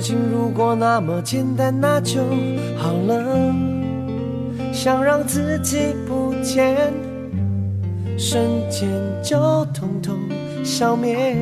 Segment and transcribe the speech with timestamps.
[0.00, 2.22] 事情如果那么简单，那就
[2.74, 3.54] 好了。
[4.72, 6.90] 想让自己不见，
[8.16, 8.88] 瞬间
[9.22, 9.36] 就
[9.74, 10.16] 统统
[10.64, 11.34] 消灭。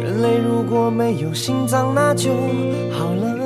[0.00, 2.30] 人类如果没有心脏，那就
[2.92, 3.36] 好了。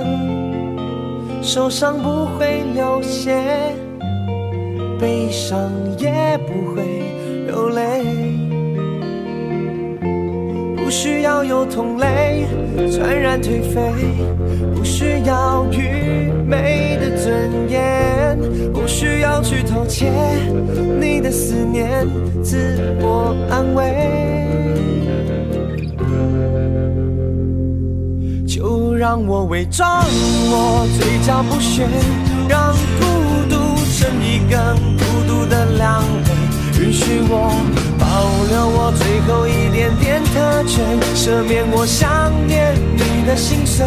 [1.42, 3.74] 受伤不会流血，
[5.00, 6.84] 悲伤也不会
[7.48, 8.49] 流泪。
[10.90, 12.44] 不需要有同类
[12.90, 13.80] 传染颓废，
[14.74, 18.36] 不需要愚昧的尊严，
[18.72, 20.10] 不需要去偷窃
[21.00, 22.04] 你的思念，
[22.42, 23.84] 自我安慰。
[28.48, 30.04] 就让我伪装
[30.50, 31.86] 我嘴角不屑，
[32.48, 33.06] 让孤
[33.48, 33.54] 独
[33.96, 34.58] 成一根
[34.98, 37.79] 孤独的两肋，允许我。
[38.20, 40.84] 保留我最后一点点特权，
[41.16, 43.86] 赦免我想念你的心碎。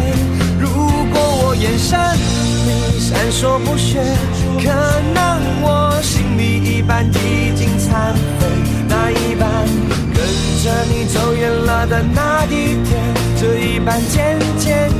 [0.58, 0.68] 如
[1.12, 1.96] 果我眼神
[2.66, 4.02] 你闪烁不屑，
[4.58, 4.66] 可
[5.14, 8.48] 能我心里一半已经残废，
[8.88, 9.48] 那一半
[10.12, 10.18] 跟
[10.64, 14.90] 着你走远了的那一天，这一半渐渐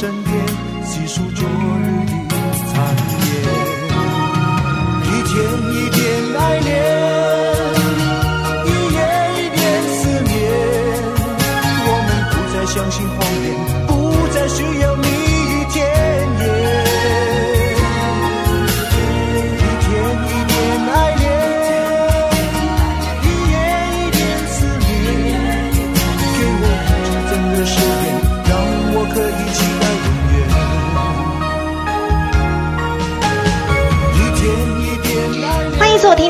[0.00, 0.32] 身边
[0.82, 2.34] 细数昨日的
[2.72, 2.72] 残
[3.20, 3.28] 夜。
[5.04, 5.36] 一天
[5.74, 5.89] 一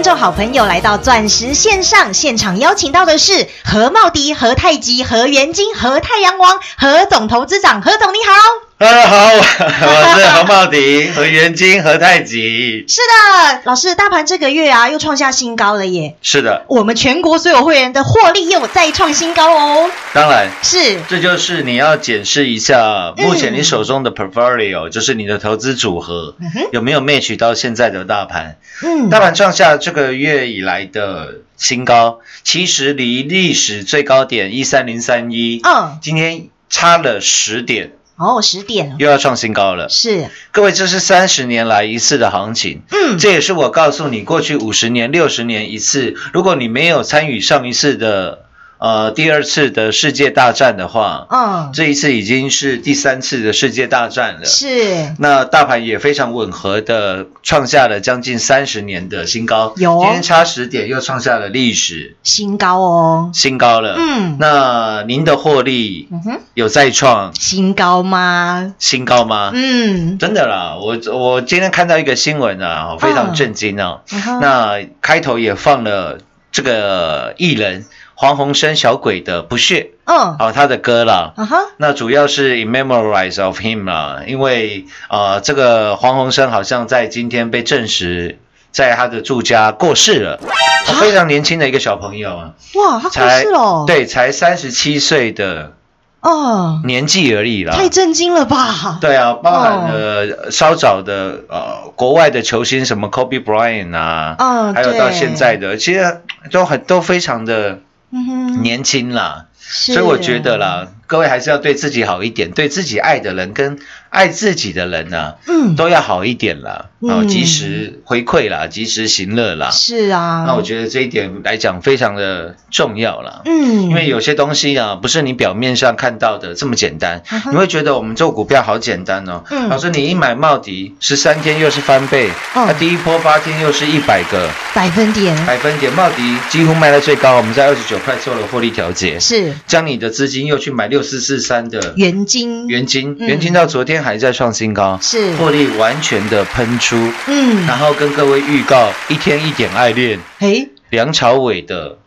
[0.01, 7.83] 观众好朋友来到钻石线上现场，邀请到的是何茂迪、何太极、何元金、何太阳王、何总投资长。
[7.83, 8.70] 何总你好。
[8.81, 12.87] 大家好，我是何茂迪、何元金、何太极。
[12.89, 16.17] 是的，老师，大盘这个月啊又创下新高了耶。
[16.23, 19.91] 是的，我们全国所有会员的获利又再创新高哦。
[20.15, 26.35] 当然是，这就是你要检视一下目前你手中的 portfolio，就是你的投资组合
[26.73, 28.57] 有没有 match 到现在的大盘。
[28.83, 37.93] 嗯，大盘创下这个月以来的新高，其实离历史最高点一三零三一，嗯，今天差了十点。
[38.21, 39.89] 哦，十点又要创新高了。
[39.89, 46.15] 是，各位，这是三十年来一次的行情，嗯，这也是我告诉你，过去五十年、六十年一次。
[46.35, 48.45] 如果你没有参与上一次的
[48.81, 54.47] 呃第二次的世界大战的话，嗯，这一次已经是第三次的世界大战了。
[54.47, 63.97] 是，那大盘也非常吻合的创下了将近三十年的新高，有今天差十点又创下了历史新高哦，新高了。
[63.99, 66.09] 嗯那您的获利
[66.55, 68.75] 有再创新高吗？
[68.79, 69.51] 新高吗？
[69.55, 74.01] 嗯，真的啦，我我今天看到一个新闻啊，非常震惊啊。
[74.11, 76.19] 嗯那开头也放了
[76.51, 77.85] 这个艺人
[78.21, 81.33] 黄鸿升小鬼的不屑嗯，哦，他的歌啦。
[81.37, 88.39] 啊哈，那主要是 in memorize of him 啦，因为呃，这个黄鸿升好像在今天被证实
[88.73, 90.39] 在他的住家过世了，
[90.87, 95.73] 哦非常年轻的一个小朋友啊，哇，他过才世了，，对，才三十七岁的
[96.21, 97.75] 哦，年纪而已啦。
[97.75, 98.99] 太震惊了吧？
[99.01, 106.21] 对啊，包含了稍早的呃国外的球星，什么 Kobe Bryant 啊，嗯还有到对现在的，其实
[106.51, 107.79] 都很都非常的
[108.11, 109.47] 嗯哼，年轻啦。
[109.63, 113.79] 所以我觉得，啦，各位还是要对自己好一点，对自己爱的人跟
[114.09, 116.90] 爱自己的人呢、嗯，都要好一点啦。
[117.01, 117.29] 哦，嗯。
[117.29, 119.71] 及时回馈啦，及时行乐啦。
[119.71, 123.43] 是啊，那我觉得这一点来讲非常的重要啦。
[123.45, 129.43] 嗯，因为有些东西啊，不是你表面上看到的这么简单，嗯你会觉得我们做股票好简单哦。
[129.51, 129.69] 嗯。
[129.69, 132.67] 老师，你一买茂迪，十三天又是翻倍，嗯。
[132.67, 134.49] 那第一波八天又是一百个。
[134.75, 135.35] 百分点。
[135.47, 139.53] 百分点，茂迪几乎卖到最高，我们在二十九块做了获利调节，是。
[139.67, 143.27] 将你的资金又去买六四四三的元金，元金，嗯。
[143.27, 145.33] 元金到昨天还在创新高，是。
[145.35, 146.90] 获利完全的喷出，
[147.27, 151.99] 嗯，然后跟各位预告一天一点爱恋嘿，梁朝伟的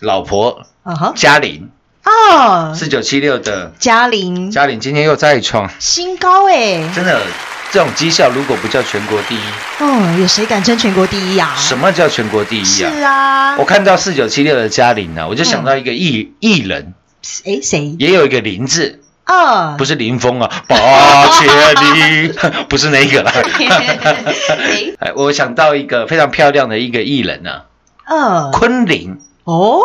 [0.00, 1.68] 老婆啊哈，嘉玲，
[2.04, 4.50] 哦，四九七六的嘉玲。
[4.50, 7.22] 嘉玲今天又再创，新高哎，真的
[7.70, 9.40] 这种绩效如果不叫全国第一，
[9.80, 11.54] 哦，有谁敢称全国第一呀？
[11.56, 12.64] 什么叫全国第一啊？
[12.64, 13.12] 是啊？
[13.54, 16.94] 啊，我看到四九七六的嘉玲呢，我就想到一个艺艺人，
[17.44, 17.94] 诶谁？
[17.98, 22.34] 也有一个林字，啊，不是林峰啊，八千里，
[22.68, 23.22] 不是那个。
[23.22, 23.32] 啦。
[25.00, 27.62] 哎，我想到一个非常漂亮的一个艺人呢、
[28.06, 29.80] 嗯，昆凌，哦，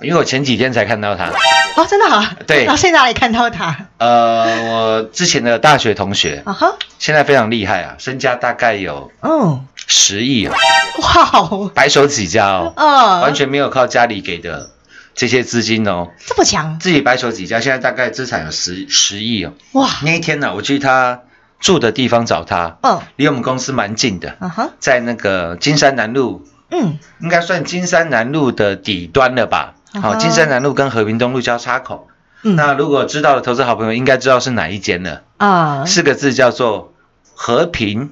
[0.00, 1.30] 因为我前几天才看到他。
[1.76, 2.66] 哦，真的啊，对。
[2.66, 10.54] 到现在还看到他，呃，我之前的大学同学，啊哈，现在非常厉害啊，身家大概有嗯，十亿啊，
[11.02, 14.70] 哇哦，白手起家哦，嗯，完全没有靠家里给的
[15.14, 19.52] 这些资金哦，这么强，自己白手起家，现在大概资产有十十亿哦。
[19.72, 21.20] 哇，那一天呢、我去他
[21.60, 24.36] 住的地方找他，嗯，离我们公司蛮近的，
[24.80, 29.74] 在那个金山南路，嗯，应该算金山南路的底端了吧？
[30.02, 32.08] 好、金山南路跟和平东路交叉口。
[32.42, 32.56] 嗯。
[32.56, 36.92] 那如果知道的投资好朋友应该知道是哪一间了，啊，四个字叫做
[37.34, 38.10] 和平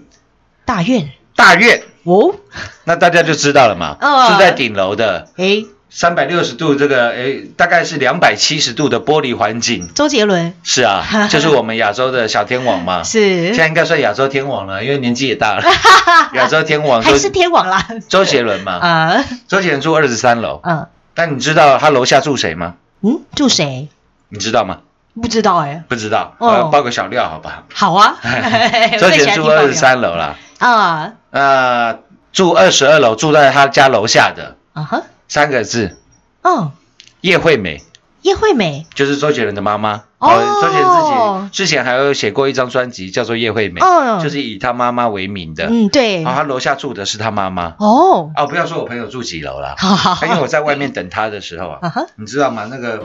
[0.64, 1.82] 大院，大院。
[2.04, 2.34] 哦，
[2.84, 4.32] 那大家就知道了嘛，哦。
[4.32, 5.28] 住在顶楼的。
[5.37, 9.89] 诶，三百六十度这个，诶，大概是两百七十度的玻璃环境。
[9.94, 10.55] 周杰伦。
[10.62, 13.03] 是啊， 就是我们亚洲的小天王嘛。
[13.05, 13.49] 是。
[13.49, 15.62] 现，在应该算亚洲天王了，因为年纪也大了。
[16.33, 20.87] 亚洲天王周还是天王啦，周杰伦嘛，啊，周杰伦住二十三楼，嗯。
[21.15, 22.75] 但你知道他楼下住谁吗？
[23.03, 23.88] 嗯，住谁？
[24.31, 24.79] 你知道吗？
[25.21, 26.49] 不知道哎，不知道，哦。
[26.49, 27.65] 我爆个小料好吧？
[27.75, 27.93] 好？
[27.93, 28.17] 啊，
[28.99, 31.99] 周杰伦住二十三楼啦，啊，呃，
[32.33, 34.56] 住二十二楼，住在他家楼下的。
[34.73, 35.96] 啊哈，三个字。
[36.43, 36.73] 嗯，
[37.23, 37.83] 叶惠美，
[38.21, 40.02] 叶惠美，就是周杰伦的妈妈。
[40.18, 40.28] 哦。
[40.61, 45.68] 周杰伦自己之前还有写过一张专辑，叫做《叶惠美》，哦就是以他妈妈为名的。
[45.71, 46.23] 嗯，对。
[46.23, 47.76] 然，后他楼下住的是他妈妈。
[47.78, 51.80] 哦，哦，不要说我朋友住几楼啦，好好好因为我在外面等他的时候啊，
[52.16, 52.68] 你知道吗？
[52.71, 53.02] 那个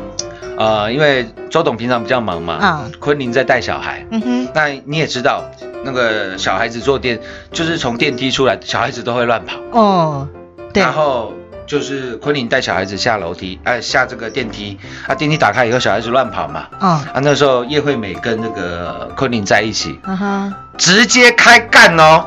[0.57, 2.91] 呃，因为周董平常比较忙嘛，啊。
[2.99, 5.49] 昆凌在带小孩，嗯哼，那你也知道，
[5.85, 7.21] 那个小孩子坐电，
[7.53, 10.27] 就是从电梯出来，小孩子都会乱跑，哦，
[10.73, 11.31] 对，然后。
[11.67, 22.25] 就是昆凌带小孩子下楼梯，哎、下这个电梯，啊，电梯打开以后，小孩子乱跑嘛，嗯，啊，那时候叶惠美跟那个昆凌在一起，啊哈，直接开干哦，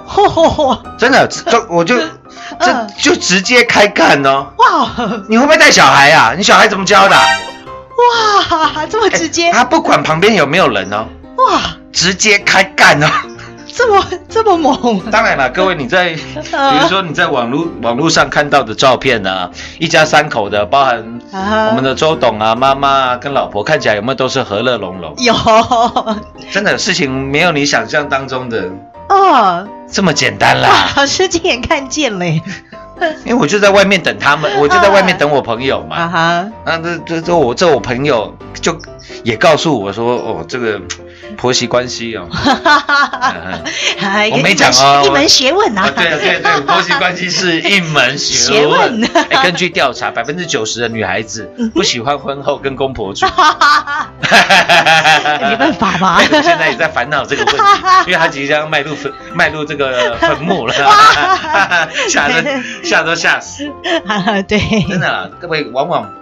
[0.99, 4.47] 真的，就 我就这嗯就直接开干哦。
[4.59, 4.91] 哇。
[5.29, 6.35] 你会不会带小孩啊？
[6.37, 7.27] 你小孩怎么教的啊、
[8.77, 9.49] 哇，这么直接。
[9.49, 11.07] 哎，他不管旁边有没有人哦，
[11.39, 11.61] 哇，
[11.93, 13.07] 直接开干哦。
[13.73, 16.17] 这么这么猛，当然了，各位你在，
[16.53, 21.69] 呃比如说你在网络网络上看到的照片啊，一家三口的，包含啊。
[21.71, 25.15] 我们的周董啊、妈妈啊跟老婆，看起来有没有都是和乐融融？
[25.19, 25.35] 有。
[26.51, 28.69] 真的事情没有你想象当中的
[29.09, 30.89] 哦，这么简单，啦。
[30.97, 32.43] 老师亲眼看见嘞，
[33.25, 35.97] 因为我就在外面等他们，我就在外面等我朋友嘛。
[35.97, 38.77] 啊哈，那这这这我这我朋友就
[39.23, 40.81] 也告诉我说，哦，这个
[41.37, 42.29] 婆媳关系哦。
[44.33, 45.91] 我没讲哦一门学问啊，啊。
[45.95, 49.01] 对啊，对啊对啊， 婆媳关系是一门学学问
[49.43, 53.27] 根据调查，百分之九十的女孩子不喜欢婚后跟公婆住。
[54.31, 57.63] 没办法嘛妹子现在也在烦恼这个问题，
[58.07, 60.75] 因为她即将迈入坟迈入这个坟墓了，
[62.09, 62.45] 吓得
[62.85, 63.71] 吓都吓死。
[64.47, 64.59] 对，
[64.89, 66.13] 真的，各位往往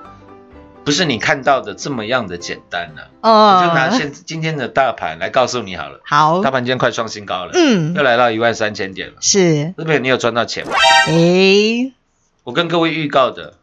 [0.85, 3.11] 不是你看到的这么样的简单了。
[3.21, 3.59] 哦。
[3.61, 6.41] 我就拿现今天的大盘来告诉你好了，好。
[6.43, 7.95] 大，盘今天快创新高了，嗯。
[7.95, 9.17] 又，来到一万三千点了。
[9.21, 10.73] 是，这边你有赚到钱吗？
[11.07, 11.93] 诶，
[12.45, 13.55] 我跟各位预告的，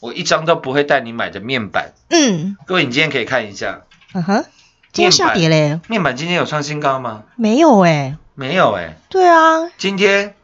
[0.00, 3.82] 我一张都不会带你买的面板，嗯，各位你今天可以看一下，
[4.12, 4.44] 嗯哼，
[4.92, 5.80] 今天下跌嘞？
[5.88, 7.22] 面板今天有创新高吗？
[7.36, 10.34] 没有哎，没有哎、对啊，今天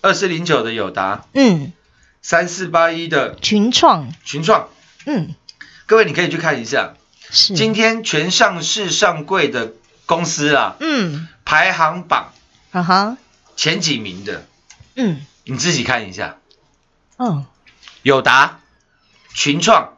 [0.00, 1.72] 二四零九的友达，嗯，
[2.22, 4.68] 三四八一的群创，群创，
[5.04, 5.34] 嗯，
[5.90, 6.94] 各位你可以去看一下，
[7.30, 9.72] 是，今天全上市上柜的
[10.06, 12.32] 公司啊，嗯，排行榜
[12.70, 13.16] 啊哈，
[13.56, 14.46] 前几名的，
[14.94, 16.36] 嗯，你自己看一下，
[17.18, 17.44] 嗯，
[18.02, 18.60] 友达、
[19.34, 19.94] 群创，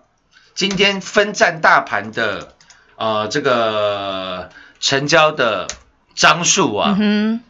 [0.54, 2.54] 今天分占大盘的
[2.96, 4.48] 呃这个
[4.80, 5.68] 成交的
[6.14, 7.42] 张数啊，嗯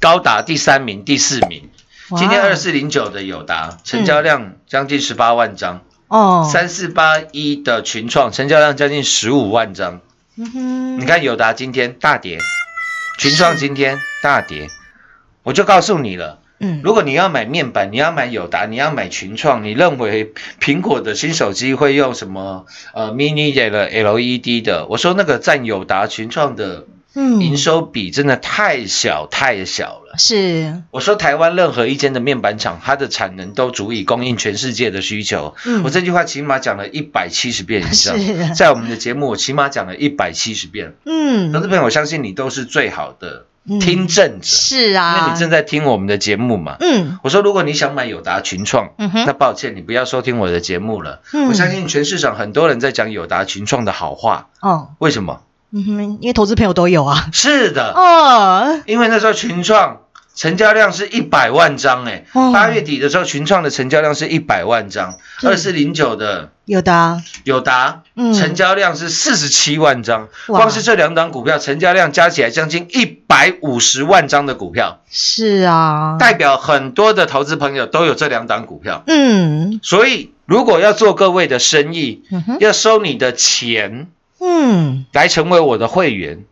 [0.00, 1.68] 高达第三名、第四名。
[2.16, 5.82] 今天二四零九的友达成交量将近十八万张，
[6.12, 10.02] 哦，三四八一的群创成交量将近十五万张。
[10.36, 12.38] 嗯哼，你看友达今天大跌，
[13.18, 14.68] 群创今天大跌，
[15.42, 16.38] 我就告诉你了。
[16.58, 24.86] 嗯，如果你要买面板，你要买友达，你要买群创，你认为苹果的新手机会用什么呃 mini 的 LED 的？
[24.90, 30.14] 我说那个占友达、群创的营嗯，收比真的太小太小了。
[30.18, 35.54] 是，我说台湾任何一间的面板厂，它的产能都足以供应全世界的需求。
[35.66, 35.82] 嗯。
[35.84, 38.16] 我这句话起码讲了一百七十遍以上。
[38.20, 40.94] 是，在我们的节目我起码讲了一百七十遍。
[41.04, 43.78] 投嗯，资朋友，我相信你都是最好的嗯。
[43.78, 45.16] 听证者，是啊。
[45.18, 46.76] 因为啊，你正在听我们的节目嘛。
[46.80, 47.18] 嗯。
[47.22, 51.20] 我说，如果你想买友达群创，嗯那抱歉，你不要收听我的节目了。
[51.32, 51.48] 嗯。
[51.48, 55.42] 我相信全市场很多人在讲友达群创的好话，哦，为什么？
[55.72, 60.02] 嗯哼，因为投资朋友都有啊，是的，哦，因为那时候群创
[60.34, 62.52] 成交量是一百万张，哎，哦。
[62.52, 65.48] 八月底的时候群创的成交量是一百万张，是。
[65.48, 66.50] 二四零九的。
[66.64, 68.32] 有的啊，友达嗯。
[68.32, 70.60] 成交量是四十七万张，哇。
[70.60, 79.02] 光是这两档股票成交量加起来将近一百五十万张的股票，是啊，代表很多的投资朋友都有这两档股票。
[79.06, 79.80] 嗯。
[79.82, 84.08] 所以，如果要做各位的生意，嗯哼，要收你的钱
[84.42, 85.06] 嗯。
[85.12, 86.44] 来成为我的会员，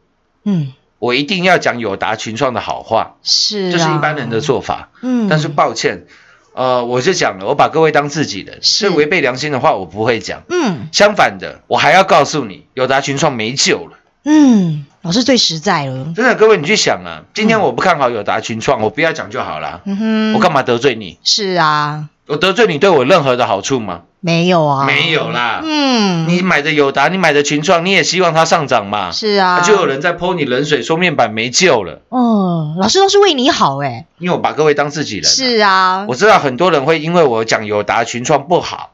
[0.44, 4.90] 嗯，我一定要讲友达群创的好话，是啊，这是一般人的做法。
[5.02, 6.06] 嗯，但是抱歉，
[6.54, 8.88] 呃，我就讲了，我把各位当自己人，是。
[8.88, 10.42] 是违背良心的话，我不会讲。
[10.49, 10.88] 嗯。
[10.92, 13.99] 相反的，我还要告诉你，友达群创没救了。
[14.25, 19.80] 嗯，老师最实在了，真的，各位你去想啊，今天我不看好友达群创，我不要讲就好了。
[19.87, 21.19] 嗯哼，我干嘛得罪你？
[21.25, 24.02] 是啊，我得罪你对我任何的好处吗？
[24.23, 25.62] 没有啊，没有啦。
[25.64, 29.11] 嗯，你买的友达，你买的群创，你也希望它上涨嘛？
[29.11, 32.02] 是啊，就有人在泼你冷水，说面板没救了。
[32.11, 38.90] 哦，老师都是为你好哎，因为我把各位当自己人、，是啊，我知道很多人会因为我讲友达群创不好，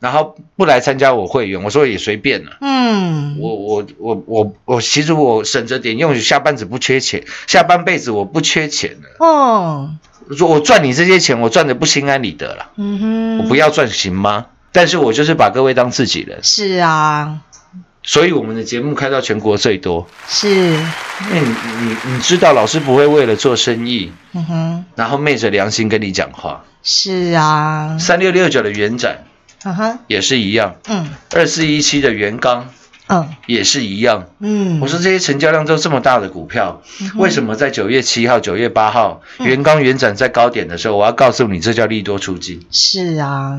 [0.00, 1.62] 然后不来参加我会员。
[1.62, 2.52] 我说也随便了。
[2.60, 9.24] 嗯，我我我我我，其实我省着点用，下半子不缺钱， 下半辈子我不缺钱的。
[9.24, 9.90] 哦，
[10.36, 14.46] 说我赚你这些钱，我赚的不心安理得了，嗯哼，我不要赚行吗？
[14.72, 17.38] 但是我就是把各位当自己人，是啊，
[18.06, 20.06] 所以我们的节目开到全国最多。
[20.28, 21.48] 是，因为你
[21.82, 26.64] 你你知道，老师不会为了做生意，嗯哼，然后昧着良心跟你讲话。
[26.84, 29.24] 是啊，三六六九的元展
[29.64, 31.10] 嗯哼，也是一样，嗯。
[31.34, 32.68] 二四一七的元刚
[33.08, 33.28] 嗯。
[33.46, 34.26] 也是一样。
[34.38, 36.82] 嗯，我说这些成交量都这么大的股票，
[37.16, 43.58] 为什么在九月七号、九月八号元刚元展在高点的时候，我要告诉你，这叫利多出尽，是啊，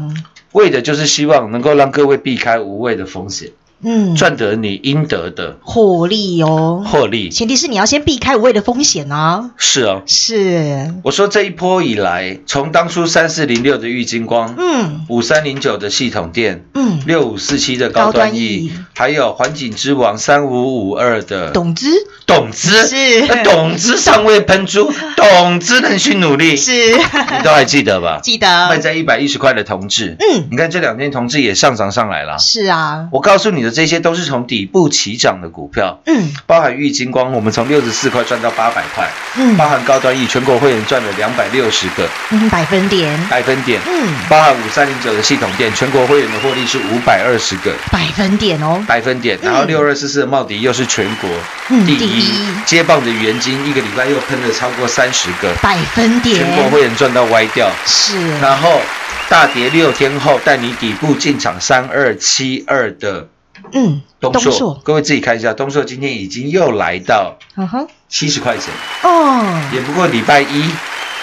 [0.53, 3.49] 为的就是希望能够让各位避开无谓的风险，
[3.83, 7.29] 嗯，赚得你应得的获利哦，获利。
[7.29, 15.05] 前提是你要先避开无谓的风险啊，是哦，是，我说这一波以来，从当初三四零六的玉金光，嗯。
[15.09, 21.87] 五三零九的系统店，嗯，六五四七的高高端端 E，E，还有环境之王三五五二的董之
[22.25, 23.25] 董资，是。
[23.27, 28.19] 那董资尚未喷出， 董资能去努力，是，你都还记得吧？
[28.21, 28.69] 记得。
[28.69, 32.37] 卖，在一百一十块的同志，嗯，你看这两天同志也上涨上来了。
[32.37, 36.33] 是啊，我告诉你这些都是从底部起涨的股票，嗯。
[36.45, 39.55] 包含玉金光，我们从六十四块赚到八百块，嗯。
[39.57, 51.29] 包含高端 E 全国会员赚了两百六十个嗯，百分点，百分点，嗯，包含五三零九的系统店，全国会员的获利是五百二十个百分点哦，百分点，然后六二四四的茂迪又是全国
[51.69, 52.33] 嗯第一第一，
[52.65, 58.81] 接棒的元金一个礼拜又喷了超过三十个，百分点，全国会员赚到歪掉，是，然后
[59.29, 63.27] 大跌六天后带你底部进场三二七二的
[63.73, 68.73] 嗯，东硕，硕，各位自己看一下，东硕今天已经又来到嗯哼，七十块钱，
[69.03, 70.71] 哦，也不过礼拜一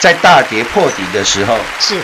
[0.00, 1.96] 在大跌破底的时候是。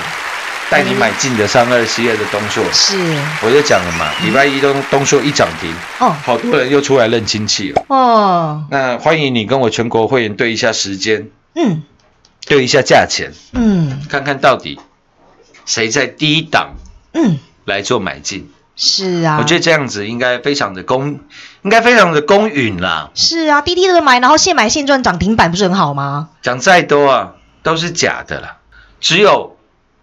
[0.70, 2.96] 带你买进的三二七二的东硕，是，
[3.42, 5.68] 我就讲了嘛，礼拜一东东硕一涨停，
[5.99, 6.14] 哦。
[6.22, 7.84] 好多人又出来认亲戚了。
[7.88, 11.82] 哦，那欢迎你跟我全国会员对一下时间，嗯。
[12.46, 14.00] 对一下价钱，嗯。
[14.08, 14.78] 看看到底
[15.66, 16.76] 谁在低档
[17.14, 18.49] 嗯，来做买进。
[18.82, 21.20] 是啊，我觉得这样子应该非常的公，
[21.60, 23.10] 应该非常的公允啦。
[23.14, 26.30] 是啊，滴滴的买，然后现买现赚涨停板，不是很好吗？
[26.40, 28.56] 讲再多啊，都是假的啦，
[28.99, 29.58] 只有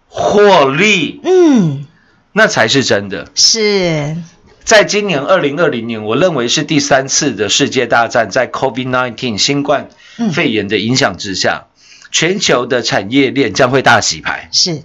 [0.06, 1.20] 获利。
[1.24, 1.86] 嗯，
[2.30, 3.26] 那才是真的。
[3.34, 4.16] 是，
[4.62, 10.30] 在今年二零二零年，我认为是第三次的世界大战，在 COVID nineteen 新冠嗯。
[10.30, 11.64] 肺炎的影响之下，
[12.12, 14.84] 全球的产业链将会大洗牌，是，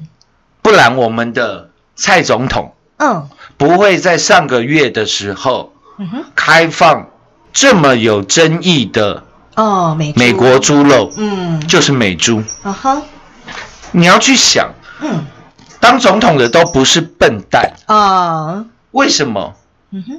[0.64, 5.74] 不然我们的蔡总统嗯不会在上个月的时候
[6.36, 7.10] 开放
[7.52, 9.24] 这么有争议的
[9.56, 10.20] 哦，美猪。
[10.20, 12.44] 美国，猪肉，嗯，就是美猪。
[12.64, 13.02] 啊哈，
[13.92, 15.26] 你要去想，嗯。
[15.80, 19.54] 当总统的都不是笨蛋，啊，为什么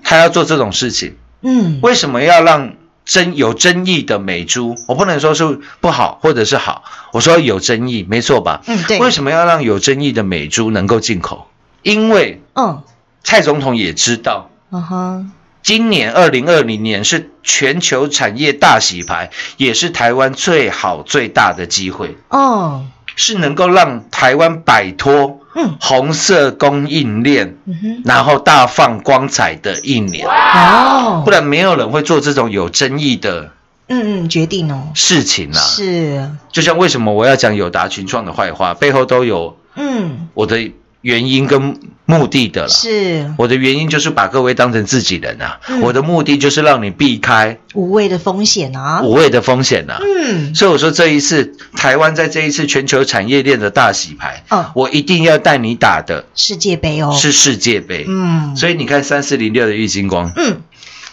[0.02, 1.16] 他要做这种事情？
[1.40, 2.74] 嗯，为什么要让
[3.06, 4.74] 争有争议的美猪？
[4.86, 8.60] 我不能说是不好或者是好，我说有争议，没错吧？
[8.66, 8.98] 嗯对。
[8.98, 11.48] 为什么要让有争议的美猪能够进口？
[11.82, 12.82] 因为嗯
[13.24, 15.26] 蔡总统也知道，啊哈，
[15.62, 22.84] 今年二零二零年是全球产业大洗牌，也是台湾最好最大的机会，哦，
[23.16, 25.76] 是能够让台湾摆脱嗯。
[25.80, 30.28] 红色供应链，嗯哼，然后大放光彩的一年。
[30.28, 31.22] 哦。
[31.24, 33.52] 不，然没有人会做这种有争议的
[33.88, 35.58] 嗯嗯，决定哦，事情啊。
[35.58, 40.72] 是，就像为什么我要讲友达群创的坏话，背后都有嗯，我的
[41.04, 42.68] 原因跟目的的啦。
[42.68, 43.30] 是。
[43.37, 45.82] 我的原因就是把各位当成自己人啊，嗯。
[45.82, 50.00] 我的目的就是让你避开无谓的风险啊，无谓的风险啊。
[50.00, 58.07] 嗯，所以我说这一次台湾在这一次全球产业链的大洗牌，哦，我一定要带你打的世界杯哦，是世界杯。
[58.09, 60.62] 嗯，所以你看三四零六的玉金光，嗯，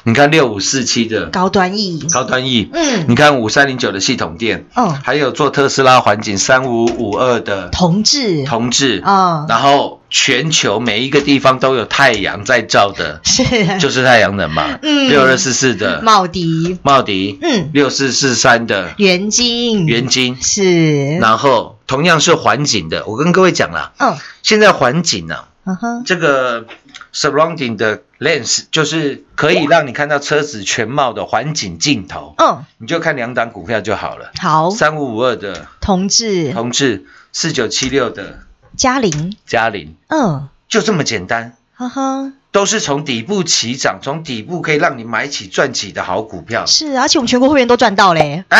[0.04, 3.06] 你看六五四七的高端 E，高端 E，嗯。
[3.08, 13.44] 你看五三零九的系统店，嗯，还有做特斯拉环境三五五二的同志，同志，啊，然后全球每一个地方都有太阳在照的，是，
[13.80, 14.80] 就是太阳能嘛。
[14.82, 15.10] 嗯。
[15.10, 25.36] 六二四四的茂迪，茂迪，嗯，六四四三的元晶，元晶，是，然后同样是环景的，我跟各位讲啦，嗯，现在环景呢、
[25.66, 26.66] 嗯哼，这个
[27.14, 34.32] surrounding 的 lens 就是可以让你看到车子全貌的环景镜头，嗯，你就看两档股票就好了。
[34.40, 35.68] 好，三五五二的。
[35.82, 38.40] 同志，同志，四九七六的。
[38.78, 41.58] 嘉玲，嘉玲，嗯，就这么简单。
[41.76, 46.66] 呵呵，都是从底部起涨，从底部可以让你买起赚起的好股票。
[46.66, 48.58] 是，而且我们全国会员都赚到嘞，啊！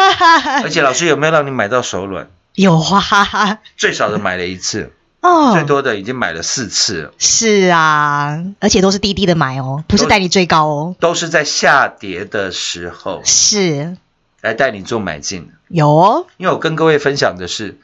[0.62, 2.28] 而且老师有没有让你买到手软？
[2.54, 7.02] 有啊，哈哈，最少的买了一次，哦，最多的已经买了四次。
[7.02, 13.22] 了，是啊，而且都是滴滴的买哦，不是都带你追高哦，都是在下跌的时候。
[13.24, 13.96] 是。
[14.40, 15.52] 来带你做买进。
[15.68, 17.78] 有哦，因为我跟各位分享的是，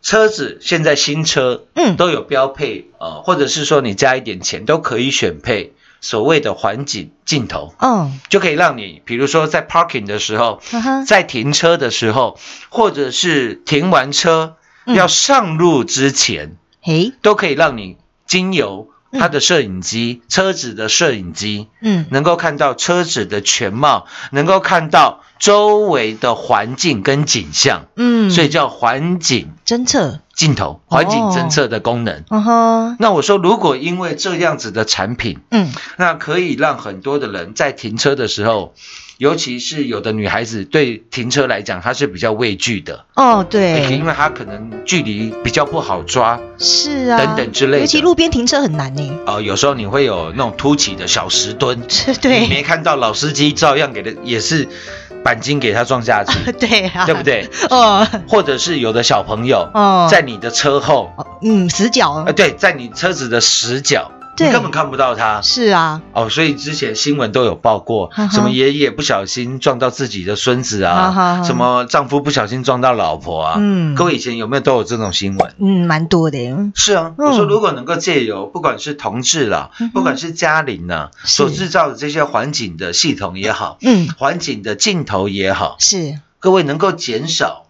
[0.00, 10.62] 车子现在新车嗯，都有标配，呃，或者是说你加一点钱都可以选配所谓的环景镜头，嗯，就可以让你，比如说在 parking 的时候，
[11.06, 12.38] 在停车的时候，
[12.70, 14.96] 或者是停完车嗯。
[14.96, 16.56] 要上路之前，
[16.88, 32.24] 嘿，都可以让你经由它的摄影机、车子的摄影机，嗯，能够看到车子的全貌，能够看到周围的环境跟景象，嗯，所以叫环景侦测，镜头、环境侦测的功能。
[32.30, 38.72] 嗯哼，那我说，如果因为这样子的产品，嗯，那可以让很多的人在停车的时候，
[39.18, 43.82] 尤其是有的女孩子对停车来讲，她是比较畏惧的，哦，对。
[43.90, 47.80] 因，为她可能距离比较不好抓，是啊，等等之类的。
[47.80, 54.68] 尤其路边停车很难呢，哦、有时候你会有那种凸起的小石墩， 是你，没看到老司机照样给的也是
[55.24, 57.22] 钣金给他撞下去， 对啊，对不？
[57.24, 57.48] 对？
[57.70, 61.10] 哦，或者是有的小朋友哦，在你的车后，
[61.42, 62.22] 嗯死角。
[62.24, 65.40] 呃，，对，在你车子的死角对你根本看不到他。
[65.42, 73.94] 是啊，哦，所以之前新闻都有报过什么爷爷不小心撞到自己的孙子啊，哈什么丈夫不小心撞到老婆啊，嗯。
[73.94, 75.54] 各位以前有没有都有这种新闻？
[75.58, 76.38] 嗯，蛮多的。
[76.38, 77.26] 耶，是啊，嗯。
[77.26, 79.90] 我说如果能够借由不管是同志啦，嗯。
[79.90, 81.28] 不管是嘉玲呐，是。
[81.36, 87.66] 所制造的这些环境的系统也好，嗯，环境的镜头也好，是，各位能够减少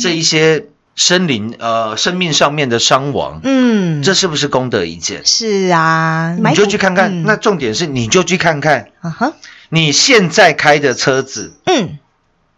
[0.00, 5.24] 这一些生灵呃生命上面的伤亡，嗯，这是不是功德一件？
[5.24, 7.24] 是啊，你就去看看，嗯。
[7.24, 9.32] 那重点是你就去看看啊哈，
[9.70, 11.98] 你现在开的车子嗯，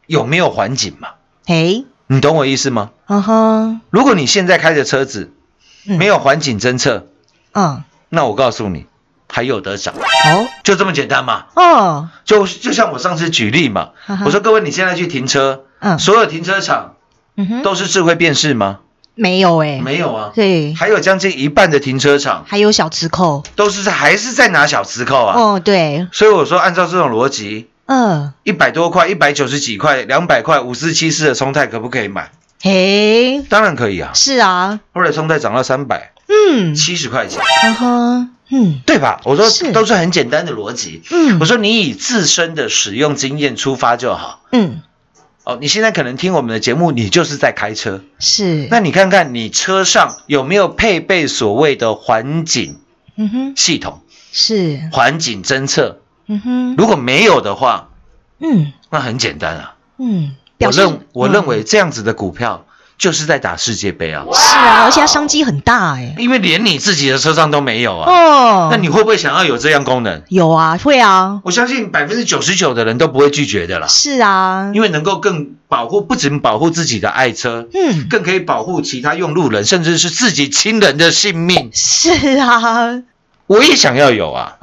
[0.07, 1.11] 有没有环境嘛？
[1.47, 2.90] 嘿，你懂我意思吗？
[3.07, 5.33] 啊哈，如果你现在开的车子
[5.87, 5.97] 嗯。
[5.99, 7.07] 没有环境侦测，
[7.53, 8.87] 嗯，那我告诉你，
[9.29, 11.47] 还有得涨，哦，就这么简单嘛。
[11.55, 13.90] 哦，就就像我上次举例嘛。
[14.25, 15.99] 我说各位，你现在去停车，嗯。
[15.99, 16.93] 所有停车场
[17.37, 18.81] 嗯哼，都是智慧辨识吗？
[19.16, 22.44] 没有哎，没有啊，对，还有将近一半的停车场。
[22.49, 25.38] 还有小磁扣，都是在还是在拿小磁扣啊。
[25.38, 32.33] 哦，对，所以我说，按照这种逻辑，嗯，一百多块、一百九十几块、两百块、五四七四的松泰可不可以买？
[32.61, 34.11] 嘿，当然可以啊。
[34.14, 38.81] 是啊，后来松泰涨到三百嗯，七十块钱，呵呵，嗯。
[38.85, 39.20] 对吧？
[39.25, 39.70] 我说是。
[39.70, 41.03] 都是很简单的逻辑。
[41.11, 41.38] 嗯。
[41.38, 44.40] 我说你以自身的使用经验出发就好。
[44.51, 44.81] 嗯，
[45.44, 48.02] 哦，你现在可能听我们的节目，你就是在开车。
[48.18, 52.80] 是，那你看看你车上有没有配备所谓的环境
[53.16, 54.00] 嗯哼，系统、
[54.33, 56.00] 是，环境侦测？
[56.26, 57.90] 嗯哼，如果没有的话，
[58.38, 58.72] 嗯。
[58.90, 59.74] 那很简单啊。
[59.98, 62.64] 嗯，我认我嗯认为这样子的股票
[62.96, 68.11] 就是在打世界杯啊，是啊，而且它商机很大哎，因为连你自己的车上都没有啊。
[68.11, 70.22] 哦，那你会不会想要有这样功能？
[70.28, 81.70] 有啊，会啊，我相信百分之九十九的人都不会拒绝的啦，是啊，因为能够更保护，不仅保护自己的爱车，嗯，更可以保护其他用路人，甚至是自己亲人的性命。
[81.72, 83.02] 是啊，
[83.46, 84.57] 我也想要有啊，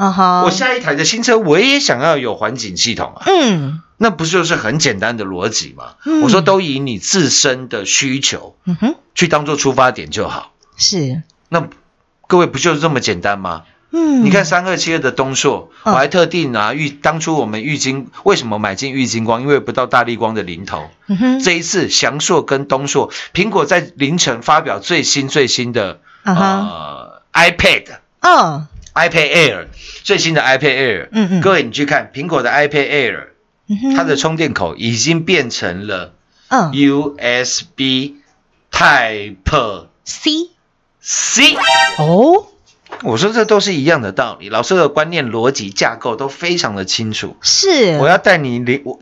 [0.43, 5.93] 我下一台的新车我也想要有环境系统啊，嗯那不就是很简单的逻辑吗？
[6.05, 10.53] 嗯我说都以你自身的需求嗯哼，去当做出发点就好。
[10.77, 11.67] 是，那
[12.25, 13.63] 各位不就是这么简单吗？
[13.91, 19.41] 嗯，你看三二七二的东硕，嗯我还特地拿玉，当初我们玉金为什么买进玉金光？
[19.41, 20.89] 因为不到大力光的零头。
[21.05, 28.00] 嗯哼，这一次翔硕跟东硕，苹果在凌晨发表最新最新的呃 iPad。
[28.21, 28.67] 嗯。
[28.93, 29.67] iPad Air
[30.03, 31.41] 最新的 iPad Air，嗯嗯。
[31.41, 33.27] 各位你去看苹果的 iPad Air，
[33.95, 36.13] 它的充电口已经变成了
[36.49, 36.71] 嗯。
[36.71, 38.15] USB
[38.71, 40.49] Type C
[40.99, 41.55] C。
[41.97, 42.47] 哦，
[43.03, 47.37] 我说这都是一样的道理，老师的观念、逻辑、架构都非常的清楚。
[47.41, 48.99] 是，我要带你领我，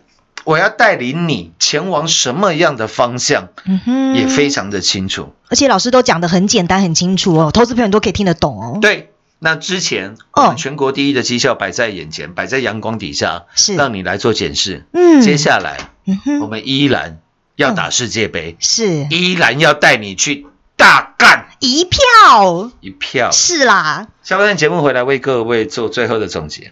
[0.49, 5.31] 我要带领你前往什么样的方向，嗯哼，也非常的清楚。
[5.47, 8.79] 而且老师都讲的很简单很清楚哦，投资朋友都可以听得懂哦。
[8.81, 14.87] 对，那之前哦我们全国第一的绩效摆在眼前，摆在阳光底下，是让你来做检视。
[14.91, 17.19] 嗯，接下来嗯哼，我们依然
[17.55, 23.29] 要打世界杯，是依然要带你去大干一票，一票。
[23.31, 26.71] 是啦，下半段节目回来为各位做最后的总结。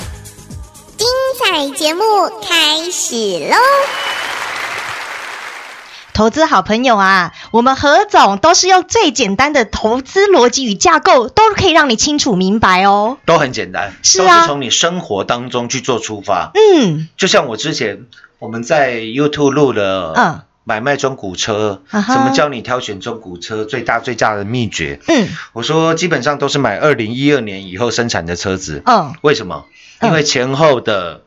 [1.41, 2.03] 精彩节目
[2.47, 3.15] 开始
[3.49, 3.55] 喽！
[6.13, 13.17] 投资好朋友啊，我们何总都是用最简单的投资逻辑与架构，都可以让你清楚明白哦。
[13.25, 16.51] 都很简单，是啊都是从你生活当中去做出发。
[16.53, 18.05] 嗯，就像我之前
[18.37, 24.99] 我们在 YouTube 录了，嗯买卖中古车，怎么教你挑选中古车最大最大的秘诀？
[25.07, 29.65] 嗯我说基本上都是买二零一二年以后生产的车子，嗯，为什么？
[29.67, 31.21] 嗯因为前后的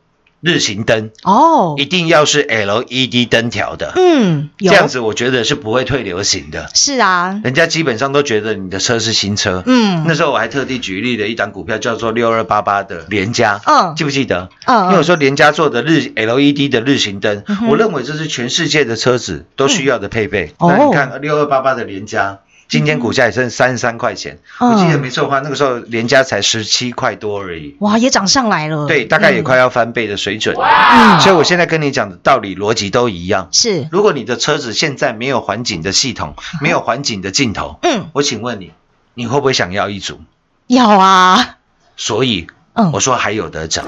[0.45, 6.69] 日行灯，哦一，定要是 LED 灯条的，嗯，有这样子我觉得是不会退流行的。
[6.75, 9.63] 是啊，人家基本上都觉得你的车是新车。
[9.65, 14.49] 嗯那时候我还特地举例了一档股票，叫做六二八八的联家，嗯记不记得？
[14.65, 20.53] 嗯因为我说联家做的日 LED 的日行灯，哼我认为这是全世界的车子都需要的配备。
[20.59, 22.39] 那你看六二八八的联家。
[22.67, 24.71] 今天股价也剩三十三块钱，嗯。
[24.71, 30.55] 我记得没错的话，那个时候联家才十七块多而已，哇，也涨上来了，对，大概也快要翻倍的水准。
[30.57, 33.49] 嗯，所以我现在跟你讲的道理逻辑都一样。
[33.51, 38.71] 是，如果你的车子现在没有环景的系统，没有环景的镜头，嗯，我请问你，
[39.13, 40.21] 你会不会想要一组？
[40.67, 41.57] 要啊，
[41.95, 42.91] 所以嗯。
[42.91, 43.85] 我说还有得涨，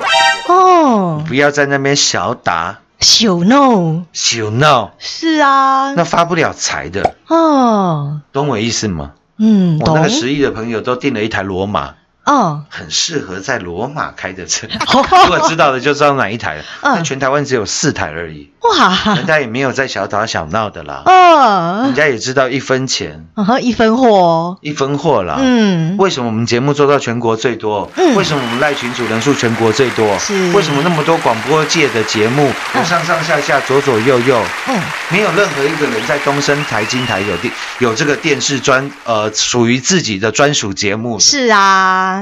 [0.48, 9.12] 哦，不要在那边小打秀 no，小闹，是啊，那发不了财的，哦，懂我意思吗？
[9.38, 11.94] 嗯，我那个，十亿的朋友都订了一台罗马，
[12.28, 14.68] 哦，很适合在罗马开的车。
[15.24, 16.63] 如果知道的就知道哪一台了。
[16.82, 16.96] 嗯。
[16.98, 19.16] 那全台湾只有四台而已，哇。
[19.16, 21.84] 人，家也没有在小打小闹的啦，哦。
[21.86, 23.26] 人，家也知道一分钱。
[23.36, 25.38] 嗯哼，一分货，一分货啦。
[25.40, 27.90] 嗯，为什么我们节目做到全国最多？
[27.96, 28.13] 嗯。
[28.16, 30.20] 为什么我们赖群主人数全国最多？
[30.20, 30.52] 是。
[30.52, 32.52] 为什么那么多广播界的节目，
[32.84, 34.78] 上上下下、左左右右，嗯，
[35.10, 41.18] 没有任何一个人在东升台、金台有电有这个电视专呃属于自己的专属节目？
[41.20, 42.17] 是啊，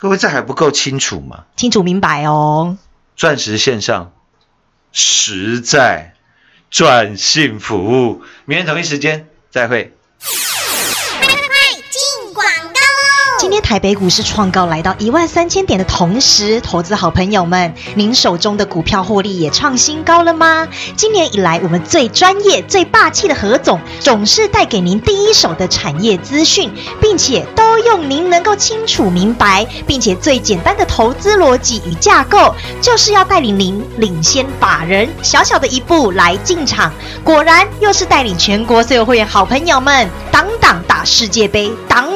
[0.00, 1.44] 各位这还不够清楚吗？
[1.56, 2.78] 清楚明白哦，
[3.16, 4.12] 钻石线上
[4.92, 6.14] 实在
[6.70, 9.94] 赚幸福，明天同一时间再会。
[13.50, 20.68] 今天台北股市创高来到一万三千点的同时，投资好朋友们，您手中的股票获利也创新高了吗？
[20.94, 36.92] 今年以来，我们最专业、最霸气的何总，总是带给您第一手的产业资讯，并且都用您能够清楚明白，并且最简单的投资逻辑与架构，就是要带领您领先法人，小小的一步来进场。
[37.24, 41.68] 果然，又是带领全国所有会员好朋友们，档档打世界杯，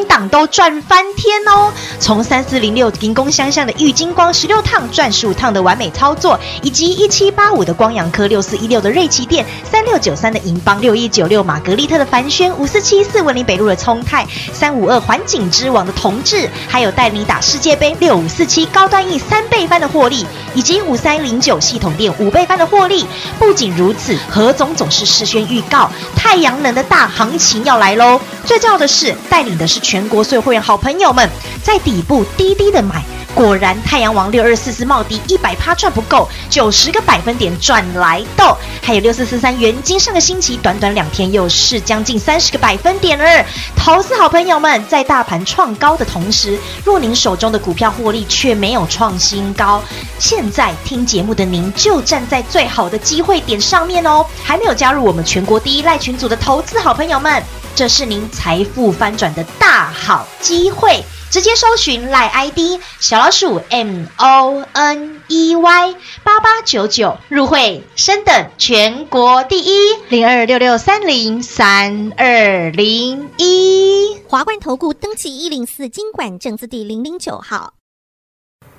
[0.05, 1.73] 档都赚翻天哦！
[1.99, 23.07] 从三四零六银工相向的玉金光十六趟赚十五趟的完美操作，以及一七八五的光阳科六四一六的瑞奇店，三六九三的银邦六一九六玛格丽特的凡轩，五四七四文林北路的聪泰，三五二环景之王的同志，还有带你打世界杯六五四七高端 E 三倍翻的获利，以及五三零九系统店五倍翻的获利。
[23.39, 28.19] 不仅如此，何总总是事先预告太阳能的大行情要来喽。
[28.47, 31.31] 最重要的是，带领的是全全国所有会员好朋友们，
[31.63, 33.01] 在底部低低的买。
[33.35, 43.45] 果然，太阳王六二四四茂迪一百趴赚不够，九十个百分点赚来豆，还有六四四三元金，上个星期短短两天又是将近三十个百分点儿。
[43.77, 49.83] 投资好朋友们，在大盘创高的同时，若您手中的股票获利却没有创新高，
[50.21, 54.25] 现在听节目的您就站在最好的机会点上面哦。
[54.45, 57.43] 还没有加入我们全国第一赖群组的投资好朋友们，
[57.75, 61.05] 这是您财富翻转的大好机会。
[61.35, 74.17] 直接搜寻赖 ID 小老鼠 M O N E Y 八八九九入会，升等全国第一零二六六三零三二零一。
[74.29, 77.75] 华冠投顾登记一零四经管证字第零零九号。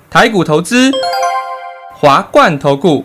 [0.08, 0.90] 台股投资，
[1.92, 3.04] 华冠投顾。